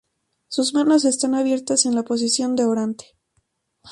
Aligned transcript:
Sus 0.47 0.73
manos 0.73 1.05
están 1.05 1.35
abiertas 1.35 1.85
en 1.85 1.93
la 1.93 2.01
posición 2.01 2.55
de 2.55 2.65
orante. 2.65 3.15